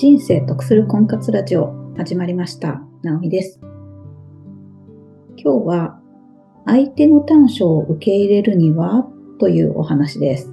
[0.00, 2.80] 人生得する婚活ラジオ始まりました。
[3.02, 3.60] なおみです。
[5.36, 6.00] 今日は
[6.64, 9.06] 相手の短所を受け入れるには？
[9.38, 10.50] というお話です。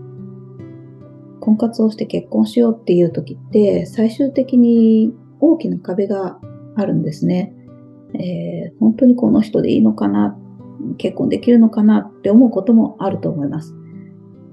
[1.39, 6.41] 婚活をして結婚しようっていう時って最終的に大きな壁が
[6.75, 7.53] あるんですね。
[8.15, 10.37] えー、本当にこの人でいいのかな？
[10.97, 11.99] 結婚できるのかな？
[11.99, 13.73] って思うこともあると思います。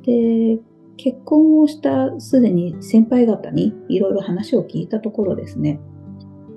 [0.04, 0.60] で、
[0.96, 5.80] 結婚をしたすでに先輩方にいろいろ話を聞いたところですね、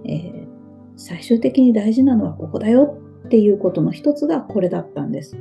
[0.05, 0.47] えー、
[0.95, 5.37] 最終的に大事なのはここだよっていうことの一つがこれだったんです。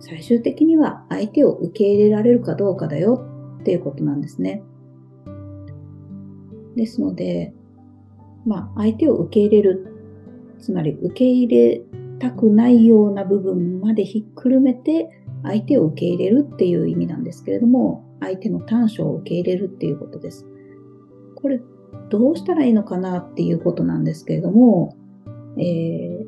[0.00, 3.24] 最終的には相手を受け入れられるかどうかだよ
[3.60, 4.62] っていうことなんですね。
[6.76, 7.54] ですので、
[8.44, 9.94] まあ、相手を受け入れる、
[10.60, 11.82] つまり受け入れ
[12.18, 20.46] たくないような部分までひっくるめて相手を受け入れるっていう意味なんですけれども、相手の短所を受け入れるっていうことです。
[21.36, 21.60] これ、
[22.10, 24.96] どうしたらいいのかなっていうことなんですけれども、
[25.58, 25.60] え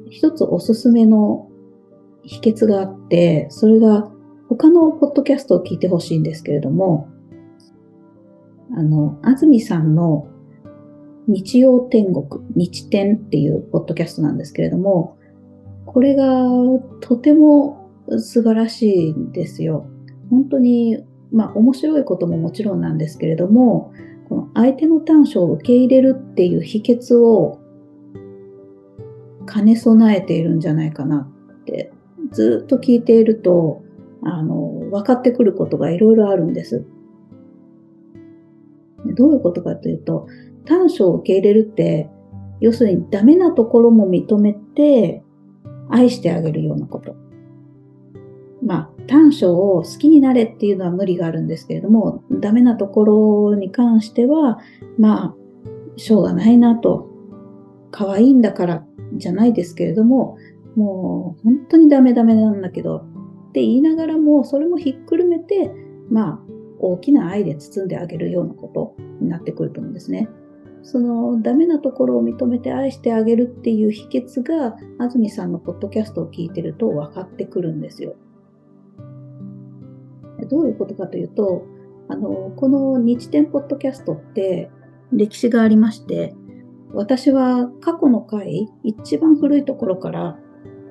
[0.06, 1.48] ー、一つおすすめの
[2.22, 4.10] 秘訣があって、それが
[4.48, 7.08] 他のポッドキャストを聞いてほしいんですけれども、
[8.76, 10.28] あの、安住さんの
[11.26, 15.16] 日曜天国、日天っていうポッドキャストなんですけれども、
[15.86, 16.44] これが
[17.00, 17.85] とても
[18.18, 19.86] 素晴らしいんですよ。
[20.30, 23.92] 本当に、まあ面白いことももちろんなんですけれども、
[24.28, 27.58] この相手の短所を受け入れるっていう秘訣を
[29.52, 31.28] 兼ね備えているんじゃないかな
[31.60, 31.92] って
[32.32, 33.82] ずっと聞いていると、
[34.22, 36.84] あの、分かってくることがいろいろあるんです。
[39.14, 40.26] どういうことかというと、
[40.64, 42.10] 短所を受け入れるって、
[42.60, 45.22] 要するにダメなところも認めて
[45.88, 47.14] 愛してあげるようなこと。
[48.62, 53.04] まあ、短所を好きになれっていうのは無理があるんですけれども、ダメなとこ
[53.50, 54.58] ろに関しては、
[54.98, 55.34] まあ、
[55.96, 57.10] しょうがないなと。
[57.90, 60.36] 可愛いんだからじゃないですけれども、
[60.74, 65.72] もう本当にダメダメなんだけどって言いながらも、それもひっくるめて、
[66.10, 66.40] まあ、
[66.78, 70.28] 大きな愛で包んであげるようなことになってくると思うんですね。
[70.82, 78.14] そのダメなところを認めて愛してあげるっていう秘訣が安住さんのポッドキャストを聞いてると分かってくるんですよ。
[80.46, 81.64] どういうことかというと、
[82.08, 84.70] あの、この日天ポッドキャストって
[85.12, 86.34] 歴史がありまして、
[86.92, 90.38] 私は過去の回、一番古いところから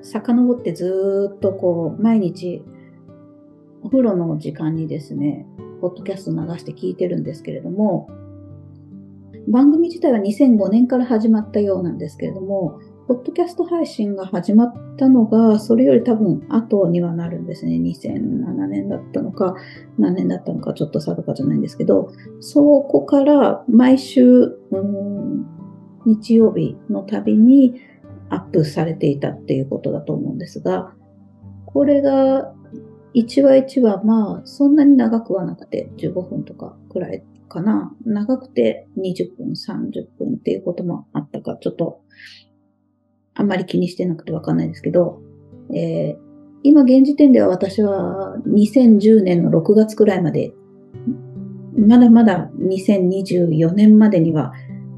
[0.02, 2.62] 遡ってずっとこう、毎日
[3.82, 5.46] お風呂の時間にですね、
[5.80, 8.08] ポッドキャスト流して聞いてるんですけれども、
[9.48, 17.76] 番組自体は2005年から始まったようなんですけれども、ポッドキャスト配信が始まったのが、それより多分後にはなるんですね。
[17.76, 19.54] 2007年だったのか、
[19.96, 24.58] 何年だったのか、ちょっと定かじゃないんですけど、そこから毎週、
[26.04, 27.80] 日曜日のたびに
[28.28, 30.92] アップされていたっていうことだと思うんですが、
[31.64, 32.52] これが
[33.14, 37.94] 1話1話、まあ、そんなに長くはなくて、15分とかくらいかな。
[38.04, 42.00] 長くて20分、30分っていうこともあったか、ちょっと
[43.36, 45.20] あんまり気にしてなくてわかんないですけど、
[45.74, 46.18] えー、
[46.62, 50.52] 今現時点では私は2010年の6月くらいまで、
[51.78, 54.54] まだまだ2024年までには、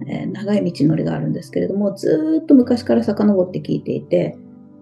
[0.07, 4.39] えー、長い道のりがあるんですけれども、ずっと昔から遡って聞いていて、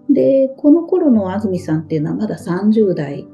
[0.09, 3.27] で、この頃の安住さんっていうのはまだ30代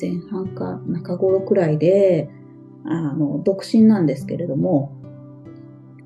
[0.00, 2.28] 前半か中頃くらいで、
[2.84, 4.92] あの、独身なんですけれども、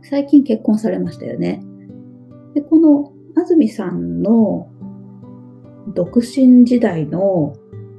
[0.02, 1.64] 最近結婚されましたよね。
[2.54, 4.68] で、この安住さんの
[5.94, 7.54] 独身時代の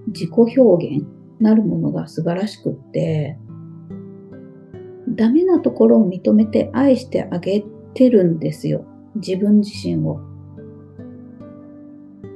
[0.08, 1.06] 自己表現
[1.40, 3.40] なるものが素晴らしくって、
[5.08, 7.64] ダメなところを認めて愛してあげ
[7.94, 8.86] てるんですよ。
[9.16, 10.20] 自分自身を。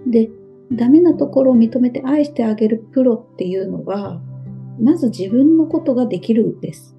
[0.07, 0.29] で、
[0.71, 4.21] ダメなところを認めて愛してあげるプロっていうのは、
[4.79, 6.95] まず自分のことができるんです。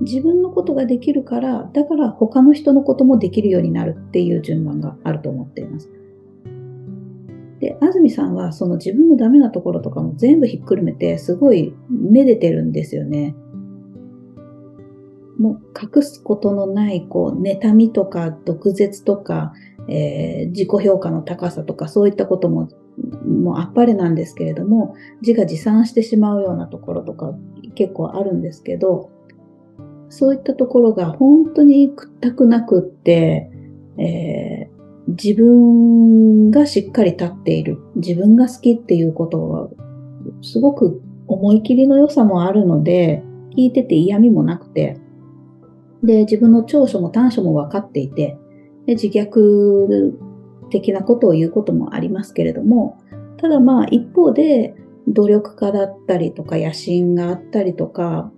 [0.00, 5.90] 自分のことができるから、だから他の人のこともできるようになるっていう順番があると思っています。
[7.60, 13.34] で、安住さんはその自分のダメなところとかも全部ひっくるめて、すごいめでてるんですよね。
[15.38, 19.52] もう隠すことのない、こう、妬みとか毒舌とか、
[19.88, 22.68] えー、自己評価の高さとか、そういったことも、
[23.26, 27.34] もうあっぱれなんですけれども、自画自賛してしまうようなところとか
[27.74, 29.10] 結構あるんですけど、
[30.14, 33.50] そういったところが本当にくったくなくって、
[33.98, 39.68] えー、自分がしっかり立っている、自分が好きっていうことは、
[40.40, 43.24] すごく思い切りの良さもあるので、
[43.56, 45.00] 聞いてて嫌味もなくて、
[46.04, 48.38] で、自分の長所も短所も分かっていて、
[48.86, 50.12] で自虐
[50.70, 53.00] 的なことを言うこともありますけれども、
[53.38, 54.76] ただまあ一方で
[55.08, 58.30] 努力家だったりとか野心があったりとか、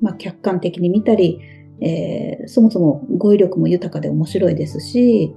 [0.00, 1.40] まあ客観的に見たり、
[1.80, 5.34] えー、そもそも語彙力も豊かで面白いですし、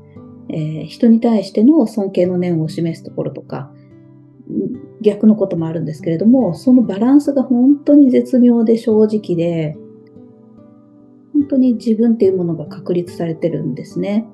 [0.50, 3.72] えー、人に対しての尊敬の念を示すところとか、
[5.02, 9.78] 逆のこともあるんですけれども、そのバランスが本当に絶妙で正直で、
[11.34, 14.26] 本当に自分っていうものが確立されてるんですね。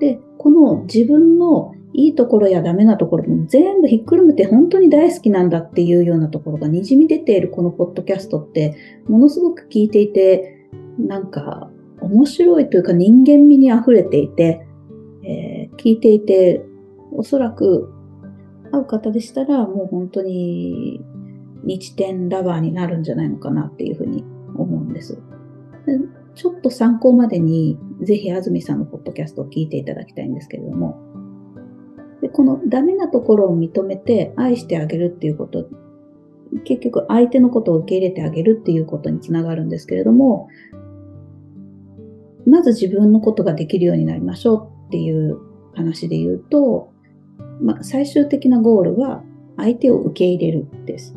[0.00, 8.76] で、この自分のいいところやダメなところも全部ひっくるめて本当に大好きなんだっていうようなところがにじみ出ているこのポッドキャストって
[9.08, 10.68] ものすごく聞いていて
[10.98, 11.70] なんか
[12.00, 14.66] 面白いというか人間味に溢れていて、
[15.24, 16.62] えー、聞いていて
[17.12, 17.92] おそらく
[18.70, 21.00] 会う方でしたらもう本当に
[21.64, 24.22] 日天ラバーになるんじゃないのかなっていうふうに
[24.54, 25.18] 思うんです。
[26.34, 31.00] ちょっと参考までに、ぜひ安住さんのポッドキャストを聞いていただきたいんですけれども、
[32.20, 35.68] でこのダメなところを認めて愛してあげるっていうこと、
[36.64, 40.48] 結局相手のことを受け入れてあげるっていうことにつながるんですけれども、
[42.46, 45.38] まず自分のことができるようになりましょうっていう
[45.74, 46.92] 話で言うと、
[47.60, 49.22] まあ、最終的なゴールは
[49.56, 51.14] 相手を受け入れるです。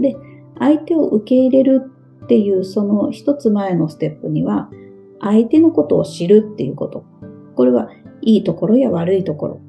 [0.00, 0.16] で、
[0.58, 1.82] 相手を受け入れる
[2.24, 4.70] っていうその一つ前のステップには、
[5.20, 7.04] 相手のことを知るっていうこと。
[7.54, 7.90] これは
[8.22, 9.60] いいところや悪いところ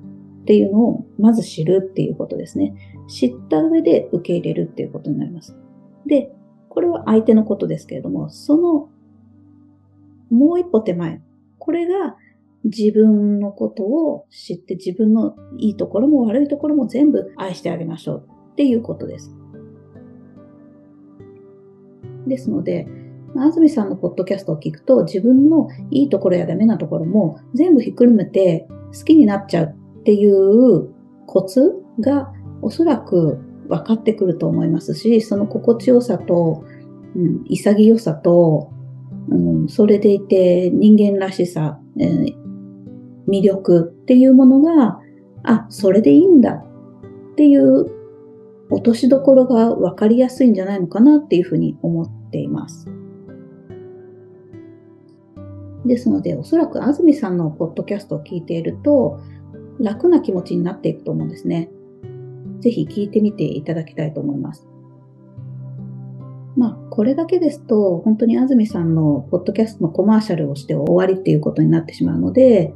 [0.45, 2.75] っていうのをまず知るっていうことですね。
[3.07, 5.57] 知った上で受け入れるっていうことになります。
[6.05, 6.31] で、
[6.69, 8.89] これは相手のことですけれども、その
[10.29, 11.19] もう一歩手前。
[11.57, 12.15] これが
[12.63, 19.35] 自分のことを知って自分のいいところも悪いところも全部愛してあげましょうっていうことです。
[22.27, 22.87] ですので、
[23.35, 30.93] 安住さんのポッドキャストを聞くと自分のいいところやダメなところも全部ひっくるめて好きになっちゃうっていう
[31.25, 32.31] コツが
[32.61, 36.63] おそらく分かってくると思いますし、その心地よさと、
[37.15, 38.71] うん、潔さと、
[39.29, 42.35] うん、それでいて人間らしさ、えー、
[43.27, 44.99] 魅力っていうものが、
[45.43, 47.91] あ、それでいいんだっていう
[48.69, 52.87] 落としどころが分かりやすいんじゃないのかなっていうふうに思っています。
[55.83, 59.19] ですので、おそらく安住さんのポッドキャストを聞いていると、
[59.85, 61.69] 楽な気持ちになっていくと思うんですね。
[62.59, 64.67] ぜひ聞いてみていただきたいと思います。
[66.57, 72.73] まあ、これだけですと、本当に安住さんのポッドキャストのコマーシャルをして終わりっていうことになってしまうので、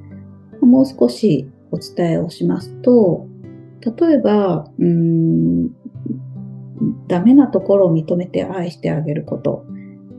[0.61, 3.25] もう少しお伝えをしますと、
[3.81, 5.69] 例えば、うーん、
[7.07, 9.65] ダメなところを認めて愛してあげること。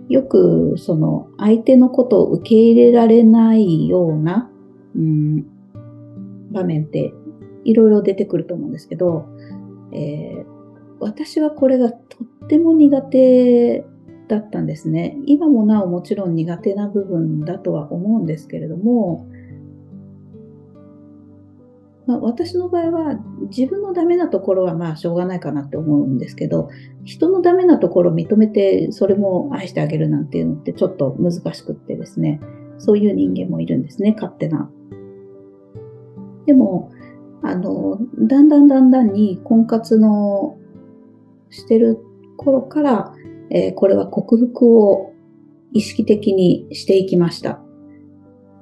[0.09, 4.51] よく、その、相手のことを受け入れられないような、
[4.97, 5.47] うん、
[6.51, 7.13] 場面って
[7.65, 9.27] いろいろ出てくると思うんですけど、
[9.93, 10.47] えー、
[11.01, 13.85] 私はこれがとっても苦手
[14.29, 15.17] だったんですね。
[15.27, 19.27] 今もなおもちろん苦手な部分だとは思うんですけれども、
[22.07, 23.21] まあ、私の場合は
[23.51, 26.69] 自分のダメなところはまあしょうがないかなって思うんですけど、
[27.05, 32.41] 人のダメなところを認めてそれも愛してあげるなんていうのってちょっと難しくってですね、
[32.79, 34.71] そういう人間もいるんですね、勝手な。
[36.47, 36.93] でも、
[37.43, 40.59] あの、だんだんだんだんに婚活の
[41.49, 41.99] してる
[42.37, 43.15] 頃から、
[43.51, 45.13] えー、これは克服を
[45.73, 47.61] 意識的にしていきました。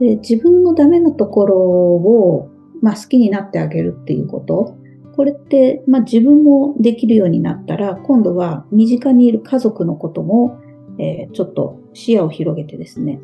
[0.01, 4.77] で自分のダメなところをまあ、好きになってあげるっていうこと。
[5.17, 10.61] これって、まあ、自分もできるようになったら、今度は身近にいる家族のことも、
[10.99, 13.21] えー、ちょっと視野を広げてですね、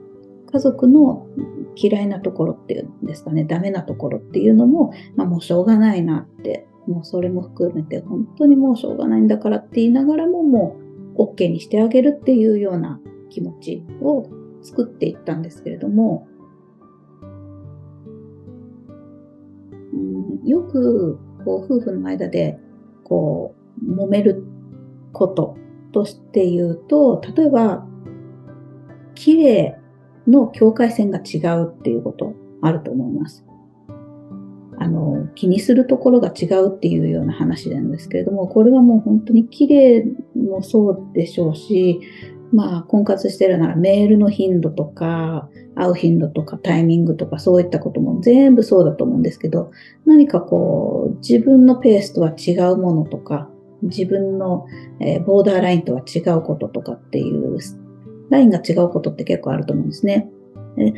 [0.54, 1.26] 家族の
[1.74, 10.76] 嫌いなところっていうんですかね、ダメなところっていうのも、まあ、もうしょうがないなって、もうそれも含めて、本当にもうしょうがないんだからって言いながらも、も
[11.16, 14.28] う OK にしてあげるっていうような気持ちを
[14.62, 16.28] 作っていったんですけれども、
[20.44, 22.60] よく、こう、夫婦の間で、
[23.02, 24.44] こう、揉める
[25.12, 25.56] こと
[25.90, 27.88] として言うと、例えば、
[29.16, 29.80] 綺麗
[30.26, 33.44] の境界線が違うっていうことあると思います。
[34.78, 40.04] あの、気にするところが違うっていうような話なんですけれども、これはもう本当に綺麗
[40.34, 42.00] もそうでしょうし、
[42.52, 49.72] まあ、婚活してるならメールの頻度とか、会う頻度とかタイミングとかそういったことも全部そうだと思うんですけど、
[50.06, 53.50] 何かこう、自分のペースとは違うものとか、
[53.82, 54.66] 自分の、
[55.00, 57.58] え、ボーダーラインとは違うこととかっていう、
[58.34, 60.30] ラインが違うことって結構あると思うんですね。
[60.76, 60.92] 例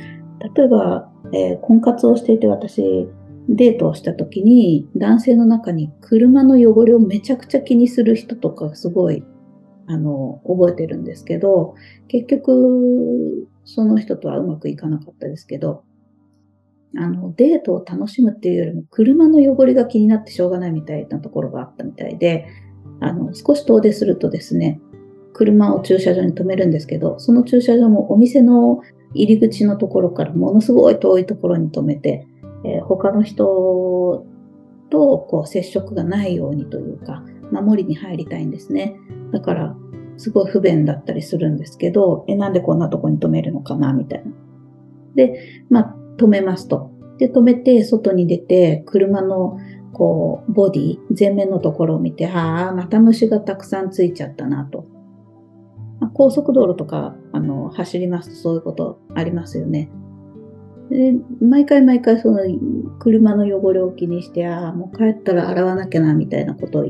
[0.65, 3.09] えば、えー、婚活をしていて私、
[3.49, 9.23] デートをした時に男性の中に車の汚れをめちゃくちゃ気にする人とかすごい
[9.87, 11.75] あの覚えてるんですけど
[12.09, 15.85] 結局その人とはうまくいかなかったですけど
[16.97, 22.49] あのデートを楽しむっていうよりも車の汚れが気になってしょうがないみたいなところがあったみたいで
[23.01, 24.81] あの少し遠出するとですね
[25.37, 28.81] 車を駐車場に止めるんですけどその駐車場もお店の
[29.15, 32.27] 入り口のところからものすごい遠いところに止めて
[32.67, 34.27] えー、他の人
[34.91, 38.97] とこう接触がないようにというか、守りに入りたいんですね。
[39.33, 39.77] だから、
[40.17, 44.33] すごい不便だったりするんですけど、え、なんでこんなとこに止めるのかな、みたいな。
[45.15, 46.91] で、まあ、止めますと。
[47.19, 49.59] で、止めて、外に出て、車の、
[49.93, 54.87] こう、ボディ、前面のところを見て、ああ、また虫がたくさんついちゃったなと。
[56.01, 59.91] あ、高速道路とか、あの、走りますとそういうことありますよね。
[60.89, 62.43] で毎回毎回その
[63.01, 66.83] 車の汚れを気にして、ああ、もう帰ったら洗わなきゃな、みたいなことを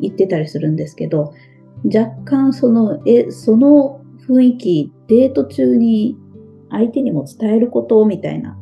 [0.00, 1.34] 言ってたりするんですけど、
[1.84, 6.16] 若干その、え、その雰囲気、デート中に
[6.70, 8.56] 相手にも伝えることみたいな、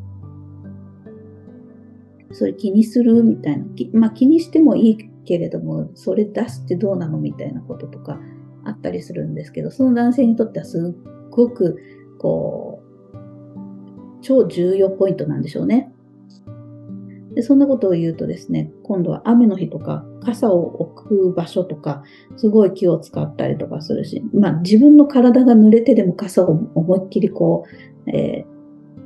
[2.33, 3.23] それ気にする？
[3.23, 7.19] みたいな、まあ気にしてもいいけれども、それ出すってどうなの？
[7.19, 8.19] みたいなこととか。
[8.65, 11.79] あったりするんですけど、その男性にとってはすっごく、
[12.19, 15.93] こう、超重要ポイントなんでしょうね。
[17.35, 22.03] でそんなことを言うとですね、今度は雨の日とか傘を置く場所とか、
[22.37, 27.67] すごい気を使ったりとかするし、まあ自分の体が濡れてでも傘を思いっきりこ
[28.07, 28.47] う、えー、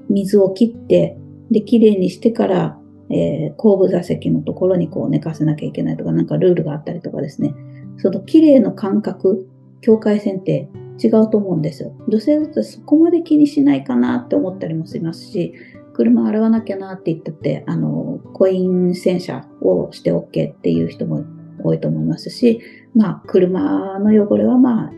[0.08, 1.18] 水を切って、
[1.50, 2.78] で、綺麗にしてから、
[3.11, 7.54] えー、後部座席のところにこう寝かせなきゃいけないとか、なんかルールがあったりとかですね、
[7.98, 9.48] その綺麗の感覚、
[9.80, 10.68] 境界線って
[11.02, 11.92] 違うと思うんですよ。
[12.08, 15.54] 女性だとそこまで気にしないかなって思ったりもしますし、
[15.92, 21.24] 車洗わなきゃなって言ってて、あの、コイン洗車をして OK っていう人も
[21.62, 22.60] 多いと思いますし、
[22.94, 24.92] まあ、車の汚れはまあ、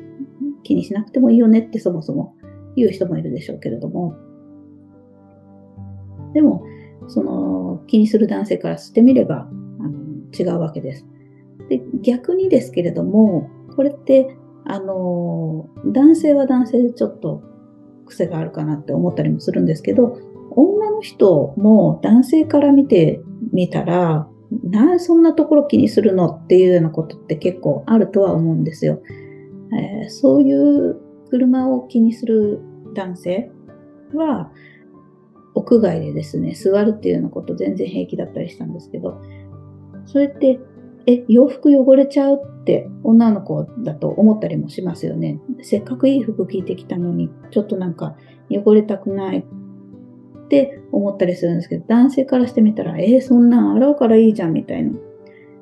[0.62, 2.34] 気にしなくてもいいよねってそもそも
[2.74, 4.16] 言う人もいるでしょうけれども、
[6.34, 6.64] でも、
[7.08, 9.48] その、気にする男性からしてみれば、
[9.80, 10.00] あの
[10.38, 11.06] 違うわけです。
[11.68, 14.36] で、逆にですけれども、これって
[14.68, 17.42] あの、男性は男性でちょっと
[18.04, 20.18] 癖があるかなって思ったりもするんですけど、
[20.50, 23.20] 女の人も男性から見て
[23.52, 24.28] みたら、
[24.64, 29.00] なそんなところ気にするのっていうようなことって結構あるとは思うんですよ。
[29.72, 32.60] えー、そういう車を気にする
[32.94, 33.50] 男性
[34.14, 34.50] は、
[35.54, 39.20] 屋外でですね、座るっていうようなこと全然平気だったりしたんですけど、
[40.06, 40.58] それって
[41.06, 45.40] え、洋服汚れちゃうって女の子だと思ったりもしますよね。
[45.62, 48.16] せっかくいい服着てきたのに、ちょっとなんか
[48.50, 54.98] 汚れたくないって思ったりするんですけど、男性からしてみたら、えー、そんなん洗うからいいじゃんみたいな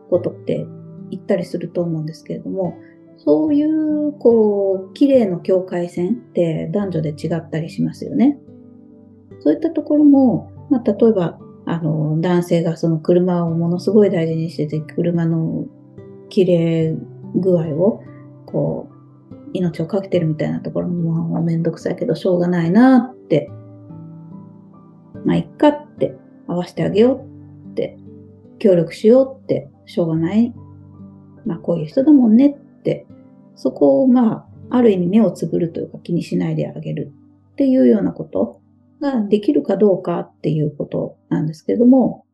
[0.09, 0.67] ことって
[1.11, 2.79] 言ったりすると思うんですけれども、
[3.19, 8.39] そういう、こう、綺麗の境界線って男女で違ったりしますよね。
[9.41, 15.67] そういったところも、まあ、例えばあの、男性がその車をものすごい大事にしてて、車の
[16.29, 16.97] 綺麗
[17.35, 18.03] 具合を、
[18.47, 18.95] こう、
[19.53, 23.51] 命をかけてるみたいなところも、もうめんどくさいけど、しょうがないなって、
[25.25, 26.17] まあ、いっかって、
[26.47, 27.25] 合わせてあげよ
[27.69, 27.97] うって、
[28.59, 30.53] 協力しようって、しょうがない。
[31.47, 33.07] まあ、こういう人だもんねって、
[33.57, 37.13] そこを、まあ、ある意味目をつぶるというか気にしないであげる
[37.53, 38.61] っていうようなこと
[39.01, 42.25] ができるかどうかっていうことなんですけれども、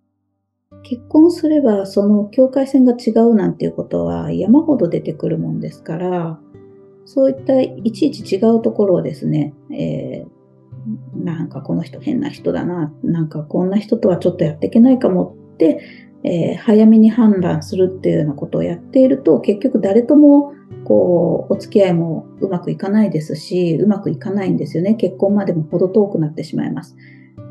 [0.83, 6.41] 結婚すればその境界線が違うなんていうことは山ほど出てくるもんですから、
[7.05, 15.83] そういったいちいち違うところをですね、えー、なんかこの人変な人だな、なんかこんな人とはちょっとやっていけないかもって、
[16.23, 24.95] えー、早めに判断するっていうようなことをやっていると、結局誰ともこう、お付き合いもうまくいかないですし、うまくいかないんですよね。
[24.95, 26.97] 結婚までも程遠くなってしまいます。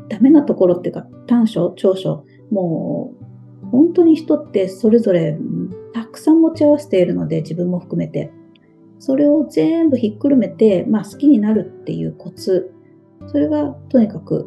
[0.08, 3.14] ダメなところっていうか、短所、長所、も
[3.62, 5.38] う、本当に人ってそれぞれ
[5.92, 8.32] たくさん持ち合わせているので、自分も含めて。
[8.98, 12.72] それを全部ひっくるめて、まあ好きになるっていうコツ。
[13.28, 14.46] それがとにかく、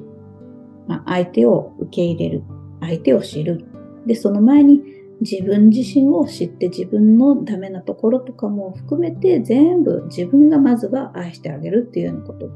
[0.87, 2.43] まあ、相手を受け入れる。
[2.81, 3.65] 相手を知る。
[4.05, 4.81] で、その前に
[5.21, 12.49] 自分自身を知って自分のダメなところとかも含めて全部自分がまずは愛してあげるっていうようなことを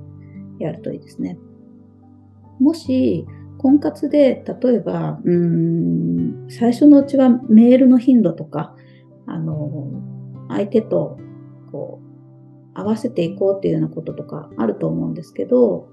[0.60, 1.38] やるといいですね。
[2.60, 3.26] もし、
[3.58, 8.76] 婚活で例えば、うん、最初のうちはメールの頻度とか、
[9.26, 9.90] あの、
[10.50, 11.18] 相手と
[11.72, 15.90] こう合わせていこうっていうようなこととかあると思うんですけど、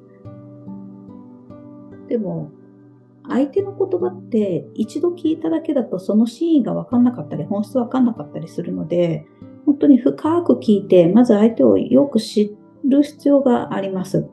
[2.08, 2.50] でも、
[3.28, 9.26] 相手の言葉って一度聞いただけだとその真意が分かんなかったり、本質分かんなかったりするので、
[9.64, 14.26] 本当に深く聞いて、まず相手をよく知る必要があります。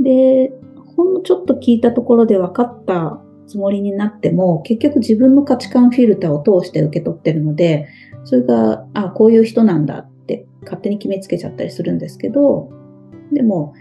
[0.00, 0.52] で、
[0.96, 7.88] ほんのちょっと聞いたところで分かったつもりになっても、結局自分の価値観フィルターを通して受け取ってるので、
[8.24, 12.70] それが、あ、こういう人なんだって勝手に決めつけちゃったりするんですけど、
[13.32, 13.74] でも、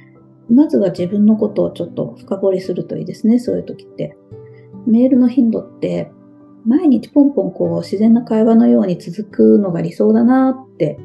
[0.50, 4.18] まずは自分のことをちょっと深掘りするといいですね、そういう時って。
[4.86, 6.12] メールの頻度って、
[6.66, 10.98] 毎日ポンポンこう自然な会話のように続くのが理想だなって、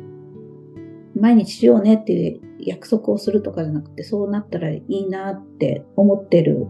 [1.19, 6.67] 毎日しようねっていう約束をするとかじゃなくて、そうなったらいいなって思ってる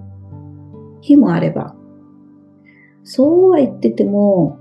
[1.01, 1.77] 日もあれば、
[3.05, 4.59] そうは言ってても、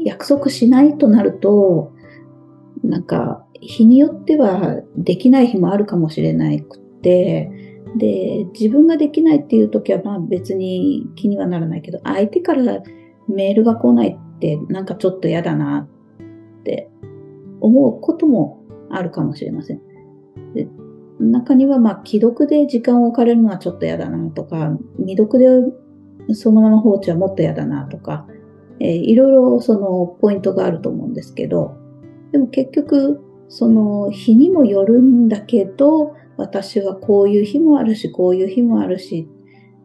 [0.00, 1.92] 約束しないとなると、
[2.82, 7.50] なんか、日によってはできない日もあるかもしれなくて、
[7.96, 12.82] で、自分ができないっていう時はまあ別に気にはならないけど、相手から
[13.28, 15.88] メールが来ないってなんかちょっと嫌だな
[16.60, 16.90] って
[17.60, 19.80] 思うこともあるかもしれません。
[20.54, 20.66] で
[21.20, 28.26] 中にはまあ既読で時間を置かれるのはちょっと嫌だなとか、未読でそのまま放置はもっと嫌だなとか、
[28.80, 31.76] えー、いろいろそのポイントがあると思うんですけど、
[32.32, 33.22] でも結局
[33.54, 39.28] その日にもよるんだけど、私はこういう日もあるし、こういう日もあるし、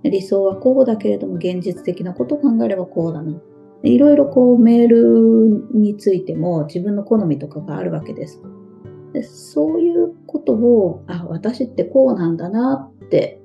[0.05, 3.37] 理想はこうだけれども、現実的なことを考えればこうだな。
[3.83, 8.41] いろいろこうメールについても自分の好みとかがあるわけです。
[9.11, 13.41] でそういうことを、あ、私ってこうなんだなって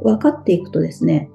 [0.00, 1.30] 分かっていくとですね、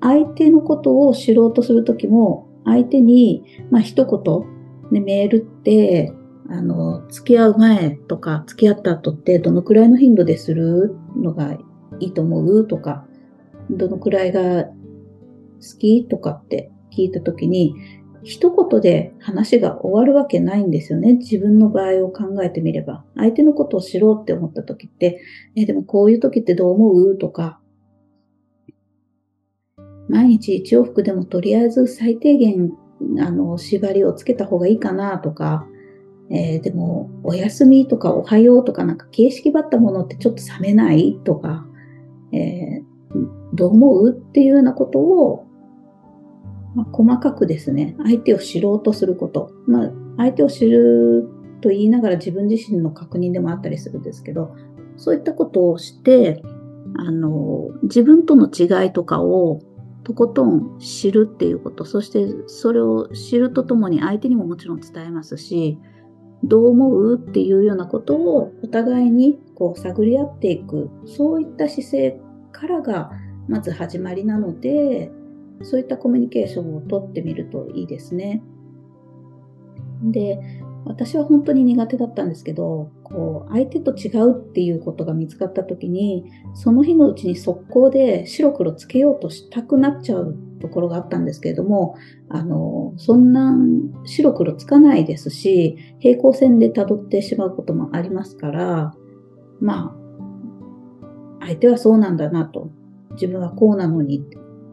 [0.00, 6.12] 相手のことを知ろうとするときも、相手に、まあ一言、ね、メールって、
[6.48, 11.54] あの、付き合う前とか、付き合った後ってどのくらいの頻度でするのが
[12.00, 12.66] いいと思う？
[12.66, 13.06] とか、
[13.70, 14.72] どのくらいが好
[15.78, 16.06] き？
[16.06, 17.74] とかって聞いたときに、
[18.22, 21.14] 一言で話が終わるわけないんですよね。
[21.14, 23.04] 自分の場合を考えてみれば。
[23.16, 25.20] 相手のことを知ろうって思った時って、
[25.56, 27.18] え、でもこういう時ってどう思う？
[27.18, 27.60] とか、
[30.08, 32.72] 毎日一往復でもとりあえず最低限、
[33.18, 35.18] あの、縛りをつけた方がいいかな？
[35.18, 35.66] とか、
[36.30, 41.66] えー、でも、お休みとかおはようとかなんか形式ばったものってちょっと冷めないとか、
[42.32, 42.84] えー、
[43.52, 45.46] どう思うっていうようなことを、
[46.74, 49.52] まあ、細かくですね、相手を知ろうとすること。
[49.66, 51.28] まあ、相手を知る
[51.60, 54.56] と言いながら自分自身の確認でもあったりするんですけど、
[54.96, 56.42] そういったことをして、
[56.96, 59.60] あの、自分との違いとかを
[60.04, 65.78] とことん知るっていうこと、そしてそれを知るとともに相手にももちろん伝えますし、
[66.44, 67.16] どう思う？
[67.16, 72.20] っていうようなことをお互いにこう探り合っていく、そういった姿勢
[72.52, 73.10] からが
[73.48, 75.10] まず始まりなので、
[75.62, 78.42] そういったコミュニケーションをとってみるといいですね。
[80.02, 80.38] で、
[80.86, 91.96] 私は本当に苦手だったんですけど、こう、相手と違うっていうことが見つかった時に、その日のうちに速攻で白黒つけようとしたくなっちゃうところがあったんですけれども、
[92.28, 93.56] あの、そんな
[94.04, 98.94] 白黒つかないですし、平行線で辿ってしまうこともありますから、
[99.60, 99.96] ま
[101.40, 102.70] あ、相手はそうなんだなと。
[103.12, 104.24] 自分はこうなのに、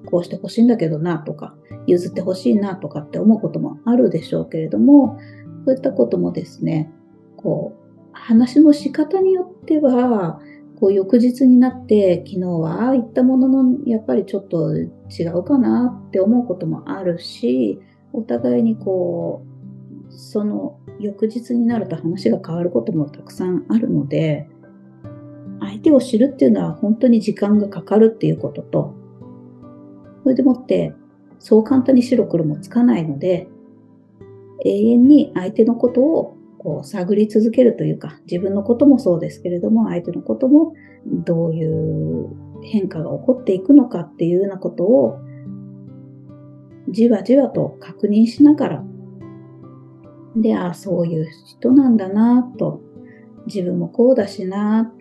[0.05, 1.55] こうしてほしいんだけどなとか、
[1.87, 5.17] 譲ってほしいなとかって思うこともあるでしょうけれども、
[5.65, 6.91] そういったこともですね、
[7.37, 10.41] こう、話の仕方によっては、
[10.81, 14.89] こう翌日になって昨日はああいったもののやっぱりちょっと違
[15.35, 17.79] うかなって思うこともあるし
[18.13, 19.45] お互いにこ
[20.09, 24.49] うその翌日になると話が変わることもたくさんあるので
[25.59, 28.95] 相手を知るっていうのは本当に時間がかかるっていうことと
[30.23, 30.95] それでもって
[31.37, 33.47] そう簡単に白黒もつかないので
[34.65, 40.73] 永遠に相手のことをこう探り続けるというか、自分のこともそうですけれども、相手のことも
[41.05, 42.29] どういう
[42.61, 45.19] 変化が起こっていくのかっていうようなことを、
[46.89, 48.83] じわじわと確認しながら、
[50.35, 52.81] で、ああ、そういう人なんだなと、
[53.47, 54.91] 自分もこうだしな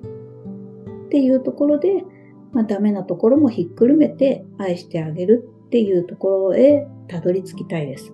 [1.07, 2.05] っていうところで、
[2.53, 8.13] まあ、ダメなところもひっくるめて愛してあげるっていうところへたどり着きたいです。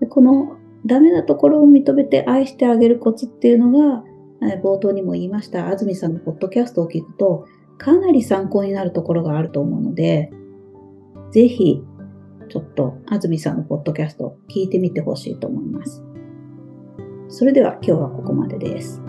[0.00, 4.04] でこのダメなところを認めて愛してあげるコツっていうのが、
[4.62, 7.46] 冒頭にも言いました、安住さんのポッドキャストを聞くと、
[7.78, 10.30] かなり参考になるところがあると思うので、
[11.30, 11.82] ぜひ、
[12.48, 16.04] ちょっと安住さんのポッドキャストを聞いてみてほしいと思います。
[17.28, 19.00] それでは今日はここまでです。